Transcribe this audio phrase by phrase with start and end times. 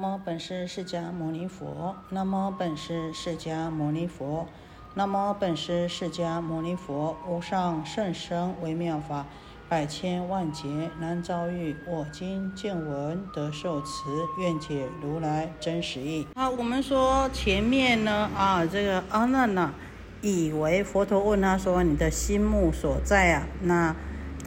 [0.00, 1.94] 南无本师释迦牟尼佛。
[2.08, 4.46] 南无本师释迦牟尼佛。
[4.94, 7.14] 南无本师释迦牟尼佛。
[7.28, 9.26] 无上甚深微妙法，
[9.68, 11.76] 百千万劫难遭遇。
[11.86, 14.08] 我今见闻得受持，
[14.38, 16.26] 愿解如来真实义。
[16.34, 19.74] 啊，我们说前面呢啊，这个阿难呢，
[20.22, 23.94] 以为佛陀问他说：“你的心目所在啊？”那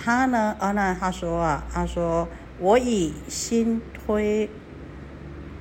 [0.04, 2.28] 他呢，阿难他说啊，他说
[2.58, 4.50] ：“我以心推。”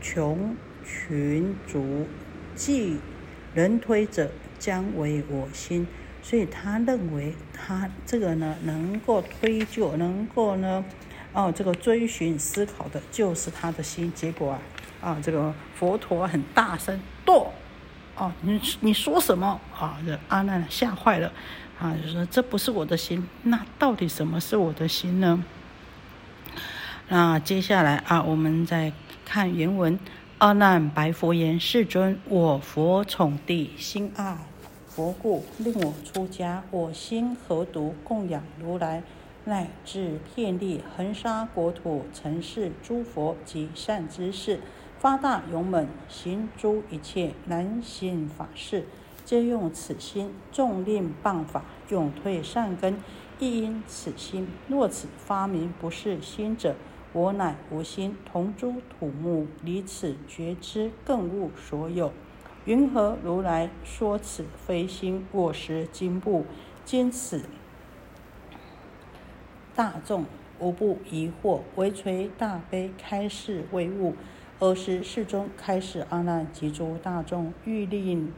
[0.02, 2.06] 穷群逐，
[2.56, 2.98] 即
[3.54, 5.86] 人推者，将为我心。
[6.24, 10.84] 所以他认为，他这个呢，能够推就，能够呢，
[11.32, 14.12] 哦，这个追寻思考的，就是他的心。
[14.12, 14.60] 结果啊，
[15.00, 17.48] 啊，这个佛陀很大声，堕，
[18.16, 19.98] 哦，你你说什么啊？
[20.06, 21.32] 这阿难吓坏了，
[21.80, 23.28] 啊，就说这不是我的心。
[23.44, 25.44] 那到底什么是我的心呢？
[27.08, 28.92] 那接下来啊，我们再。
[29.34, 29.98] 看原文，
[30.36, 34.36] 阿难白佛言：“世尊，我佛宠弟心爱
[34.86, 36.62] 佛故，令我出家。
[36.70, 39.02] 我心何独供养如来，
[39.46, 44.60] 乃至遍历恒沙国土，尘世诸佛及善知识，
[44.98, 48.84] 发大勇猛，行诸一切难行法事，
[49.24, 50.30] 皆用此心。
[50.52, 52.98] 众令谤法，永退善根，
[53.38, 54.46] 亦因此心。
[54.68, 56.76] 若此发明不是心者。”
[57.14, 62.10] 我乃无心，同诸土木，离此觉知，更悟所有。
[62.64, 65.26] 云何如来说此非心？
[65.30, 66.46] 我识经部，
[66.84, 67.44] 今此
[69.74, 70.24] 大众
[70.58, 74.14] 无不疑惑，唯垂大悲开示为悟。
[74.60, 78.32] 尔时世中开始阿难及诸大众，欲令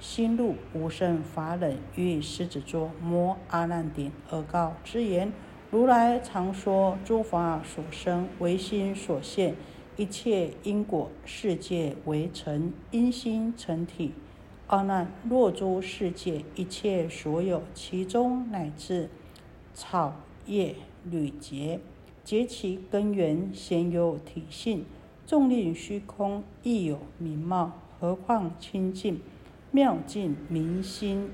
[0.00, 5.32] 心路无生法忍，欲狮子座摩阿难顶，而告之言。
[5.70, 9.54] 如来常说：诸法所生，唯心所现；
[9.96, 14.12] 一切因果，世界为成，因心成体。
[14.66, 19.08] 阿难，若诸世界一切所有，其中乃至
[19.72, 20.16] 草
[20.46, 21.78] 叶缕节，
[22.24, 24.80] 结其根源，先有体性；
[25.24, 27.70] 众令虚空，亦有名貌。
[28.00, 29.20] 何况清净
[29.70, 31.30] 妙境明心？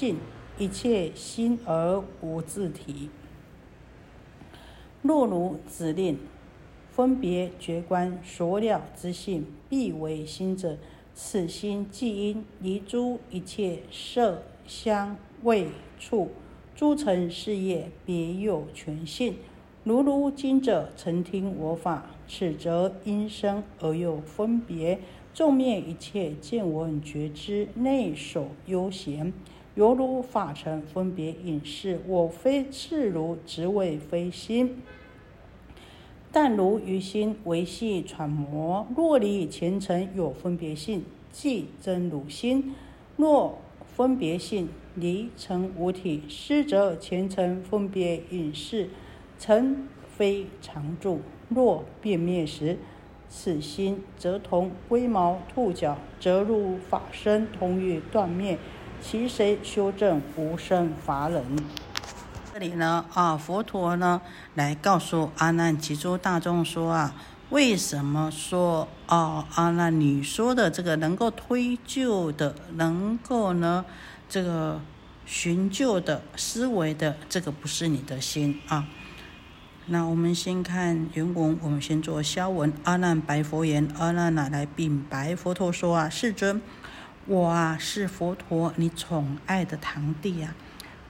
[0.00, 0.16] 性
[0.56, 3.10] 一切心而无自体。
[5.02, 6.18] 若如指令
[6.90, 10.78] 分别觉观所了之性，必为心者，
[11.14, 15.68] 此心即因离诸一切色香味
[15.98, 16.30] 触
[16.74, 19.34] 诸尘事业，别有全性。
[19.84, 24.98] 如如今者曾听我法，此则因生而有分别，
[25.34, 29.34] 众灭一切见闻觉知，内守悠闲。
[29.80, 34.82] 犹如法尘分别隐士，我非次如，只为非心。
[36.30, 42.74] 但如于心维系揣摩，若离前尘有分别性，即真如心；
[43.16, 43.56] 若
[43.96, 48.90] 分别性离成无体，失则前尘分别隐士，
[49.38, 51.20] 尘非常住。
[51.48, 52.76] 若变灭时，
[53.30, 58.58] 此心则同龟毛兔角，则入法身，同于断灭。
[59.02, 61.44] 其谁修正无生法忍？
[62.52, 64.20] 这里呢啊，佛陀呢
[64.54, 67.14] 来告诉阿难及诸大众说啊，
[67.48, 73.84] 为什么说啊阿难你说的这个能够推究的，能够呢
[74.28, 74.80] 这个
[75.24, 78.86] 寻究的思维的，这个不是你的心啊？
[79.86, 82.72] 那我们先看原文，我们先做消文。
[82.84, 86.60] 阿难白佛言：阿难哪来禀白佛陀说啊，世尊。
[87.30, 90.52] 我啊是佛陀你宠爱的堂弟啊，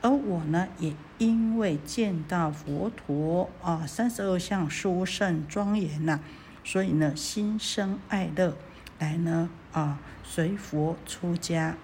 [0.03, 6.21] 而我呢也因为见到佛陀啊三十二相殊胜庄严呐，
[6.63, 8.55] 所以呢心生爱乐，
[8.99, 11.79] 来呢啊随佛出家。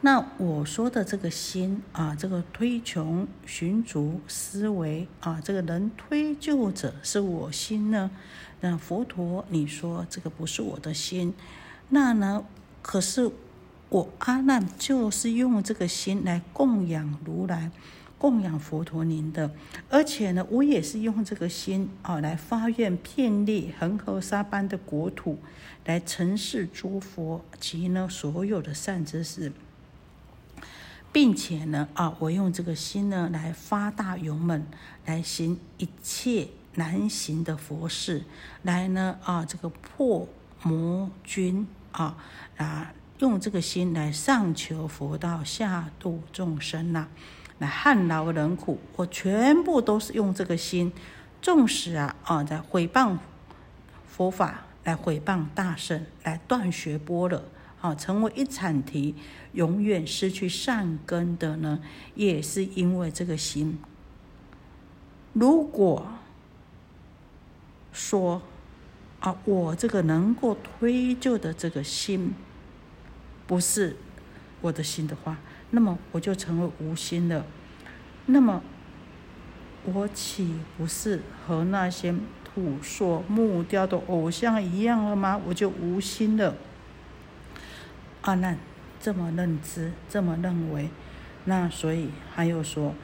[0.00, 8.10] 那我说的这个心啊，这个推穷寻足思维啊，这个人推就者是我心呢？
[8.62, 11.34] 那佛陀你说这个不是我的心，
[11.90, 12.42] 那呢？
[12.82, 13.30] 可是
[13.88, 17.70] 我阿难就是用这个心来供养如来，
[18.18, 19.50] 供养佛陀您的，
[19.88, 25.38] 而且呢，我也是用这个心啊来发愿遍历恒河沙般的国土，
[25.84, 29.52] 来承事诸佛及呢所有的善知识，
[31.10, 34.64] 并且呢啊，我用这个心呢来发大勇猛，
[35.06, 38.24] 来行一切难行的佛事，
[38.62, 40.28] 来呢啊这个破
[40.62, 41.66] 魔军。
[41.92, 42.16] 啊
[42.56, 42.92] 啊！
[43.18, 47.08] 用这个心来上求佛道，下度众生呐。
[47.58, 50.90] 来撼劳人苦，我全部都是用这个心，
[51.42, 53.18] 纵使啊啊在毁谤
[54.08, 57.44] 佛法，来毁谤大圣，来断学波了，
[57.82, 59.14] 啊，成为一惨题，
[59.52, 61.80] 永远失去善根的呢，
[62.14, 63.78] 也是因为这个心。
[65.34, 66.06] 如果
[67.92, 68.40] 说
[69.20, 72.34] 啊，我这个能够推就的这个心，
[73.46, 73.96] 不是
[74.60, 75.36] 我的心的话。
[75.70, 77.44] 那么我就成为无心了，
[78.26, 78.62] 那么
[79.84, 82.14] 我岂不是和那些
[82.44, 85.40] 土塑木雕的偶像一样了吗？
[85.46, 86.56] 我就无心了。
[88.22, 88.58] 阿难
[89.00, 90.90] 这么认知，这么认为，
[91.44, 92.94] 那所以还有说，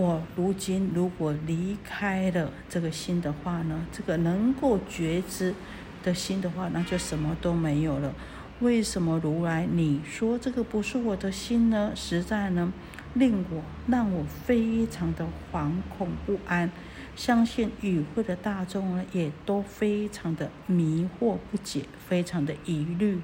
[0.00, 5.54] 我如今如果离开了这个心的话呢，这个能够觉知
[6.02, 8.14] 的心的话，那就什么都没有了。
[8.60, 11.92] 为什么如来你说这个不是我的心呢？
[11.94, 12.72] 实在呢，
[13.12, 16.70] 令我让我非常的惶恐不安。
[17.14, 23.20] 相信与会的大众呢，也都非常的迷惑不解，非常的疑虑。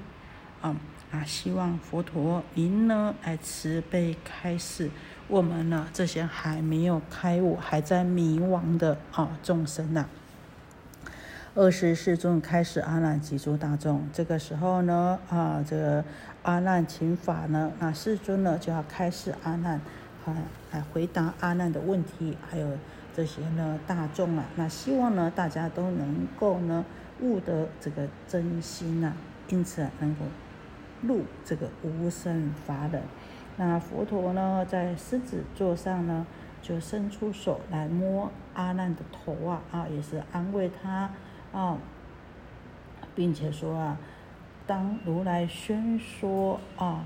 [0.61, 0.75] 啊
[1.11, 1.23] 啊！
[1.23, 4.89] 希望佛陀您呢来慈悲开示
[5.27, 10.05] 我们呢这些还没有开悟、还在迷惘的啊众生呐。
[11.53, 16.05] 二十世尊开始阿难及诸大众，这个时候呢，啊，这个
[16.43, 19.81] 阿难请法呢，那世尊呢就要开始阿难，
[20.25, 20.37] 啊，
[20.71, 22.77] 来回答阿难的问题，还有
[23.15, 26.85] 这些呢大众啊，那希望呢大家都能够呢
[27.21, 29.13] 悟得这个真心呐，
[29.49, 30.21] 因此能够
[31.01, 33.01] 入这个无生法忍。
[33.57, 36.25] 那佛陀呢在狮子座上呢，
[36.61, 41.11] 就伸出手来摸阿难的头啊，啊，也是安慰他。
[41.53, 41.77] 啊，
[43.15, 43.97] 并且说啊，
[44.67, 47.05] 当如来宣说啊，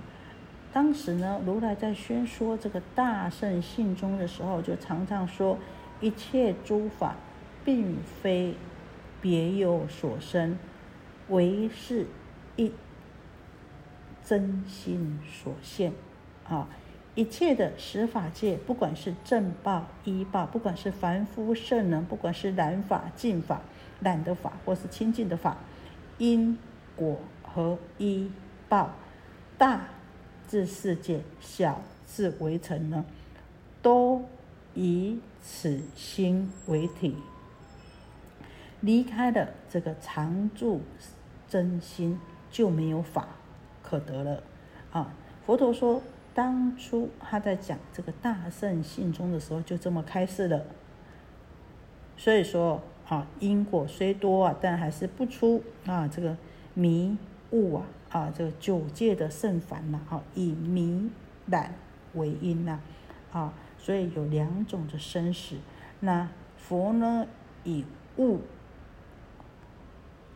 [0.74, 5.58] 当时呢，如来在宣说这个大圣信中的时候，就常常说，
[6.02, 7.16] 一切诸法
[7.64, 8.56] 并非
[9.22, 10.58] 别有所生，
[11.30, 12.08] 唯是
[12.58, 12.74] 一
[14.26, 15.94] 真心所现。
[16.52, 16.68] 啊，
[17.16, 23.62] 一切的十法界，不管是正报、依报，不管是凡夫圣人，不管是染法、净法。
[24.04, 25.58] 懒的法或是清净的法，
[26.18, 26.58] 因
[26.96, 28.32] 果和依
[28.68, 28.96] 报，
[29.60, 29.82] 大
[30.48, 33.06] 至世界，小至围城呢，
[33.80, 34.26] 都
[34.74, 37.16] 以此心为体。
[38.80, 40.82] 离开了这个常住
[41.48, 42.20] 真心，
[42.50, 43.28] 就没有法
[43.84, 44.42] 可得了
[44.92, 45.14] 啊！
[45.46, 46.02] 佛陀说，
[46.34, 50.66] 当初他在讲这个大圣信中的时候，就这么开示的。
[52.18, 52.82] 所以说。
[53.08, 56.38] 啊，因果虽多啊，但还是不出啊这个
[56.74, 57.18] 迷
[57.50, 61.10] 雾啊啊这个九界的圣凡呐啊，以迷
[61.48, 61.74] 染
[62.14, 62.80] 为因呐
[63.34, 65.58] 啊，所以有两种的生死。
[66.00, 67.28] 那佛呢
[67.66, 67.84] 以
[68.16, 68.40] 悟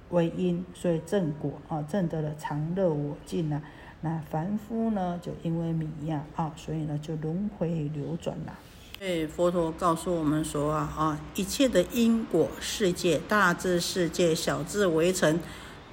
[0.09, 3.62] 为因，所以正果啊正得了常乐我净呐。
[4.01, 8.53] 那凡夫呢就因为迷呀啊，所以呢就轮回流转了。
[9.00, 15.39] 对，佛陀告诉我们说啊啊，一切的因果世界，大至世界，小至围城，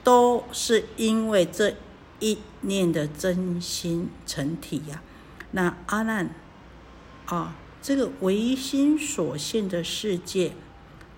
[0.04, 1.74] 都是因为这
[2.20, 5.02] 一念的真心成体呀。
[5.50, 6.30] 那阿难
[7.26, 10.52] 啊，这个唯心所现的世界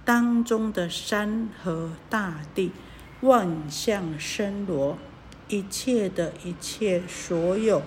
[0.05, 2.73] 当中的山河大地、
[3.21, 4.97] 万象生罗，
[5.55, 7.81] 一切的一切所有，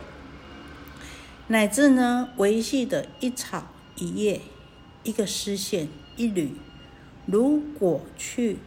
[1.48, 3.68] 乃至呢维系的一草。
[4.00, 4.42] 一叶，
[5.02, 6.52] 一个丝线，一缕，
[7.26, 8.60] 如果去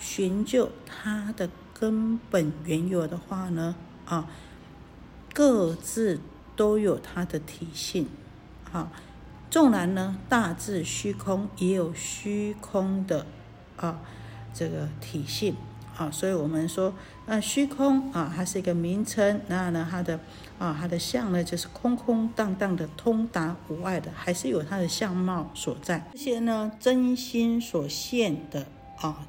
[0.00, 4.30] 寻究它的根本缘由的话呢，啊，
[5.34, 6.20] 各自
[6.56, 8.08] 都有它的体性，
[8.72, 8.90] 啊，
[9.50, 13.26] 纵然呢大致虚空，也有虚空的
[13.76, 14.00] 啊
[14.54, 15.54] 这个体性。
[15.98, 16.94] 啊，所以我们说，
[17.26, 19.40] 那虚空啊，它是一个名称。
[19.48, 20.20] 那呢，它的
[20.56, 26.08] 啊，它的相呢，就是空空荡荡的，通达无碍的，还是有它的相貌所在。
[26.12, 28.64] 这些呢，真心所现的
[29.00, 29.26] 啊，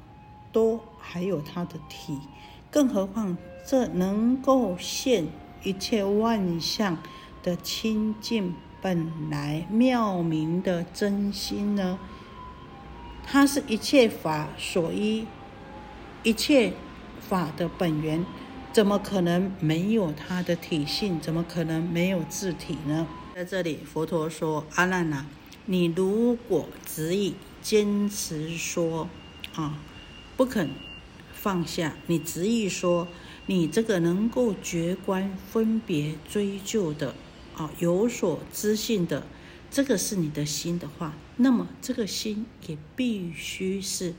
[0.52, 2.16] 都还有它的体。
[2.70, 3.36] 更何况
[3.66, 5.26] 这能够现
[5.64, 6.96] 一切万象
[7.42, 11.98] 的清净本来妙明的真心呢？
[13.26, 15.26] 它是一切法所依。
[16.22, 16.74] 一切
[17.18, 18.26] 法的本源，
[18.74, 21.18] 怎么可能没有它的体性？
[21.18, 23.06] 怎么可能没有自体呢？
[23.34, 25.24] 在这里，佛陀说：“阿难呐，
[25.64, 29.08] 你如果执意坚持说
[29.54, 29.78] 啊，
[30.36, 30.68] 不肯
[31.32, 33.08] 放下，你执意说
[33.46, 37.14] 你这个能够觉观分别追究的
[37.56, 39.26] 啊，有所知性的
[39.70, 44.12] 这个是你的心的话，那么这个心也必须是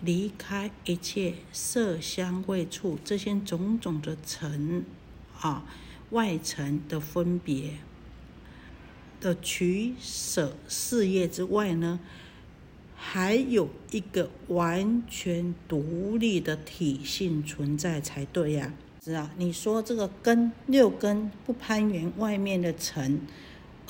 [0.00, 4.84] 离开一切色香味触这些种种的尘
[5.40, 5.64] 啊
[6.10, 7.72] 外尘的分别
[9.20, 11.98] 的取舍事业之外呢，
[12.96, 18.72] 还有一个完全独立的体性存在才对呀。
[19.04, 23.20] 是啊，你说这个根六根不攀缘外面的尘。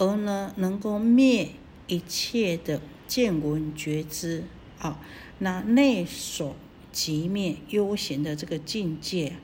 [0.00, 1.50] 而呢，能够灭
[1.88, 4.44] 一切的见闻觉知
[4.78, 5.00] 啊，
[5.38, 6.56] 那内所
[6.90, 9.34] 即灭悠闲的这个境界，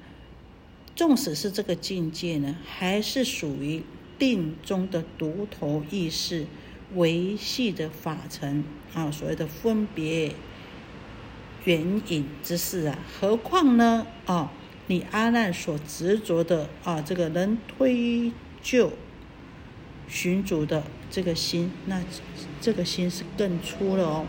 [0.97, 3.83] 纵使是这个境界呢，还是属于
[4.19, 6.47] 定中的独头意识
[6.95, 10.35] 维系的法尘啊，所谓的分别
[11.65, 14.53] 缘影之事啊，何况呢啊，
[14.87, 18.33] 你阿难所执着的啊，这个能推
[18.63, 18.93] 就。
[20.07, 22.03] 寻主的这个心，那
[22.61, 24.27] 这个心是更粗了哦。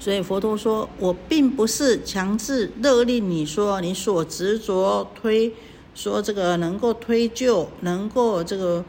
[0.00, 5.52] 所以佛陀说：“我并不是强制勒令你说你所执着推
[5.94, 8.84] 说这个能够推就能够这个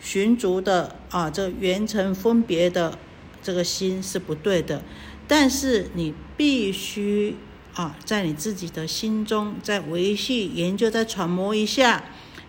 [0.00, 2.96] 寻足的啊，这缘成分别的
[3.42, 4.82] 这个心是不对的。
[5.26, 7.36] 但是你必须
[7.74, 12.04] 啊，在你自己的心中再维系研究，再揣摩一下。”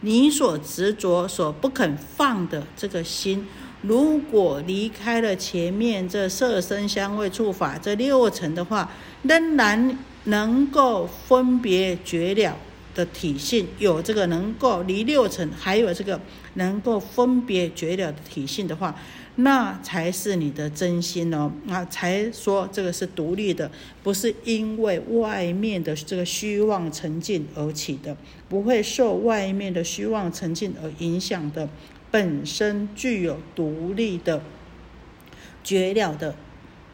[0.05, 3.47] 你所执着、所不肯放的这个心，
[3.83, 8.89] 如果离开了前面这色声香味触法这六层的话，
[9.23, 12.57] 仍然能够分别觉了
[12.95, 16.19] 的体性，有这个能够离六层，还有这个
[16.53, 18.95] 能够分别觉了的体性的话。
[19.35, 23.71] 那才是你的真心哦，那才说这个是独立的，
[24.03, 28.15] 不是因为外面的这个虚妄沉静而起的，
[28.47, 31.67] 不会受外面的虚妄沉静而影响的，
[32.13, 34.43] 本身具有独立的
[35.63, 36.35] 绝了的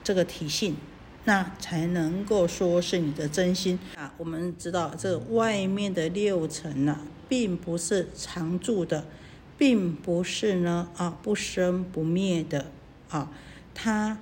[0.02, 0.78] 这个体性，
[1.26, 4.14] 那才能够说是你的真心啊。
[4.18, 9.04] 我们知道这外面的六尘呐，并不是常住的。
[9.58, 12.68] 并不是呢啊不生不灭的
[13.10, 13.30] 啊，
[13.76, 14.18] 它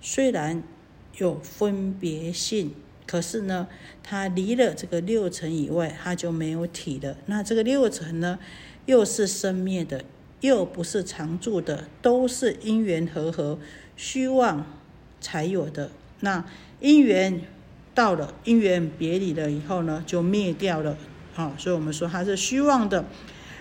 [0.00, 0.62] 虽然
[1.18, 2.74] 有分别性，
[3.06, 3.68] 可是呢，
[4.02, 7.18] 它离了这个六层以外，它就没有体了。
[7.26, 8.38] 那这个六层呢，
[8.86, 10.06] 又是生灭的，
[10.42, 13.58] 又不是常住的，都是因缘和合、
[13.96, 14.66] 虚妄
[15.20, 15.90] 才有的。
[16.20, 16.44] 那
[16.80, 17.40] 因缘
[17.94, 20.96] 到了，因缘别离了以后呢，就灭掉了
[21.36, 21.54] 啊。
[21.56, 23.06] 所以我们说它是虚妄的。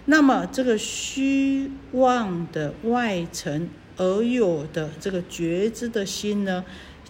[0.05, 6.65] 那么这个虚妄的外层而有的这个觉知的心呢，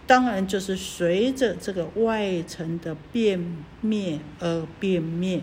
[0.06, 5.42] 当然就是随着这个外层的变灭而变灭。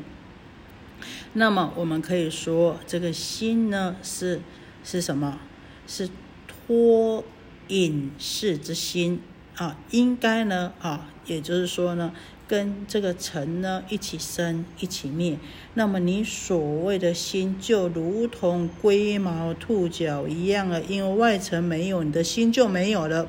[1.33, 4.41] 那么我们可以说，这个心呢是
[4.85, 5.39] 是什么？
[5.87, 6.09] 是
[6.47, 7.25] 脱
[7.69, 9.21] 隐士之心
[9.57, 12.13] 啊，应该呢啊，也就是说呢。
[12.49, 15.39] 跟这个尘呢一起生一起灭，
[15.75, 23.29] 那么你所谓的心就如同龟毛兔角一样了，因为外层没有，你的心就没有了，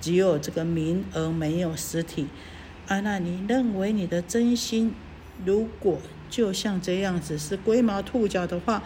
[0.00, 2.28] 只有这个名而没有实体。
[2.86, 4.94] 啊，那你认为你的真心
[5.44, 5.98] 如果
[6.30, 8.82] 就像这样子是龟毛兔角的话，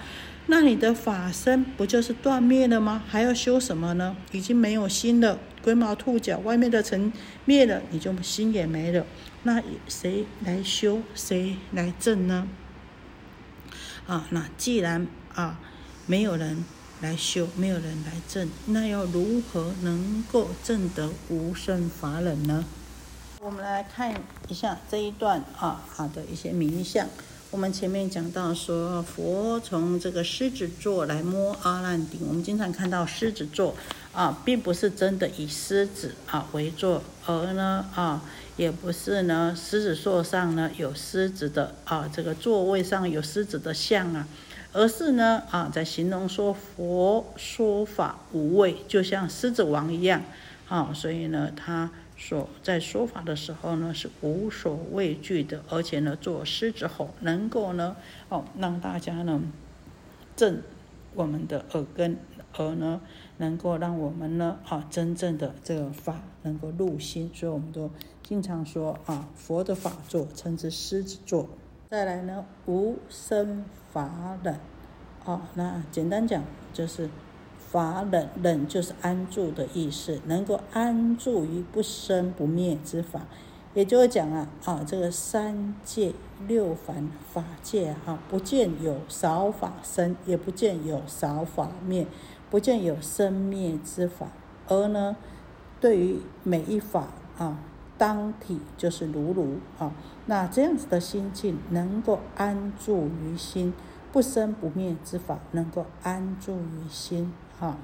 [0.46, 3.02] 那你的法身不就是断灭了吗？
[3.06, 4.16] 还要修什么呢？
[4.32, 7.12] 已经没有心了，龟毛兔角外面的尘
[7.44, 9.06] 灭了，你就心也没了。
[9.42, 12.48] 那谁来修，谁来证呢？
[14.06, 15.58] 啊，那既然啊
[16.06, 16.64] 没有人
[17.00, 22.64] 来修，没有人来证，那要如何能够证得无生法忍呢？
[23.40, 24.14] 我们来看
[24.48, 27.06] 一下这一段啊，好的一些名相。
[27.54, 32.20] 我们前面讲到说，佛从这个狮子座来摸阿难顶。
[32.26, 33.76] 我们经常看到狮子座
[34.12, 38.24] 啊，并不是真的以狮子啊为座，而呢啊。
[38.56, 44.26] 也不是呢，狮子座上呢有狮子的啊，这个座位上有狮子的像啊，
[44.72, 50.20] 而是呢啊，在形容说佛说法无畏，就像狮子王一样
[50.68, 57.96] 啊，所以呢，他所在说法的时候呢是无所畏惧的，而且呢做狮子吼，能够呢
[58.28, 59.42] 哦让大家呢
[60.36, 60.62] 震
[61.14, 62.16] 我们的耳根，
[62.56, 63.00] 而呢
[63.38, 67.90] 能够让我们呢啊真正的这个法能够入心，所以我们都。
[68.26, 71.46] 经常说啊，佛的法座称之狮子座。
[71.90, 74.58] 再来呢，无生法忍，
[75.26, 76.42] 哦，那简单讲
[76.72, 77.10] 就是
[77.74, 83.22] 法忍，忍就是安住的意思，能够安住于不生不灭之法。
[83.74, 86.12] 也就是讲啊，啊，这个三界
[86.46, 92.06] 六凡法界哈，不见有少法生，也不见有少法灭。
[92.50, 94.28] 不见有生灭之法，
[94.68, 95.16] 而呢，
[95.80, 97.58] 对于每一法啊，
[97.98, 99.90] 当体就是如如啊，
[100.26, 103.74] 那这样子的心境能够安住于心，
[104.14, 107.76] 不生不灭之法能够安住于心啊，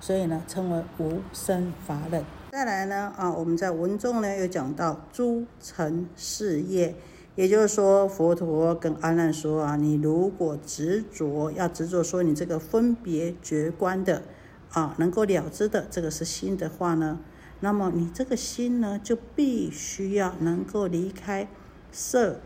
[0.00, 2.24] 所以呢，称为无生法忍。
[2.52, 6.94] 再来呢，啊，我们在文中呢又讲到诸尘事业。
[7.34, 14.22] 也就是说，佛陀跟阿难说啊，你如果执着，要执着说你这个分别觉观的
[14.70, 17.20] 啊，能够了知的这个是心的话呢，
[17.60, 21.46] 那么你这个心呢，就必须要能够离开
[21.90, 22.40] 色、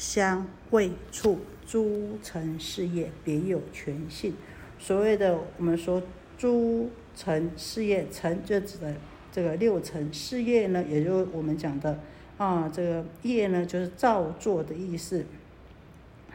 [0.00, 4.34] 香、味、触诸尘事业，别有全性。
[4.78, 6.02] 所谓的我们说
[6.38, 8.94] 诸尘事业，尘就指的
[9.30, 12.00] 这个六尘事业呢，也就是我们讲的。
[12.38, 15.26] 啊，这个业呢，就是造作的意思，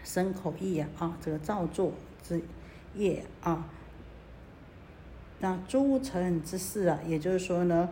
[0.04, 2.40] 身口意啊，啊，这个造作之
[2.94, 3.68] 业啊。
[5.40, 7.90] 那诸尘之事啊，也就是说呢，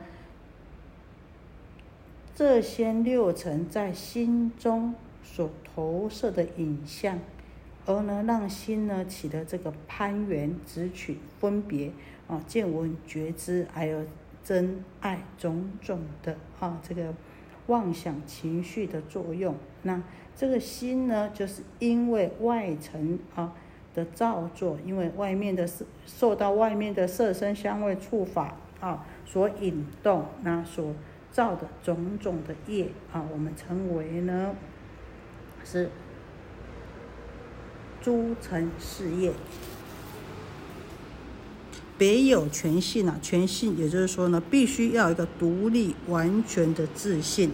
[2.36, 7.18] 这些六尘在心中所投射的影像，
[7.86, 11.92] 而呢，让心呢起的这个攀缘、执取、分别
[12.28, 14.06] 啊、见闻觉知，还有
[14.44, 17.14] 真爱种种的啊，这个。
[17.68, 20.04] 妄想情绪的作用，那
[20.36, 23.54] 这个心呢，就是因为外层啊
[23.96, 30.94] 的造作，因为外面的受受到外面的色身香味触法啊所引动，那所
[31.32, 34.54] 造的种种的业啊，我们称为呢
[35.64, 35.90] 是
[38.02, 39.34] 诸尘事业。
[41.96, 47.52] 别有全信啊，全信也就是说呢，必须要一个独立完全的自信，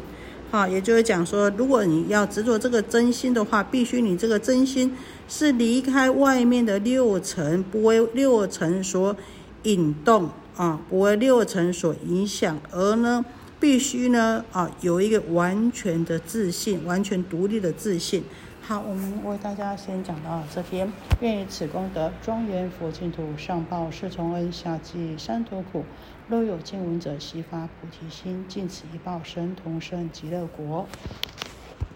[0.50, 4.96] 好，也就是讲说，如果你要执着这个真心的话，必须你这个真心
[5.28, 9.16] 是离开外面的六尘，不为六尘所
[9.64, 13.24] 引动啊，不为六尘所影响，而呢，
[13.60, 18.24] 必须呢啊有一个完全的自信，完全独立的自信。
[18.62, 20.92] 好，我们为大家先讲到这边。
[21.22, 25.84] 愿以此功德，庄严佛净土，上报四重恩，下济三途苦。
[26.28, 30.88] 若有见闻者，悉发菩提心，尽此一报，身同生极乐国。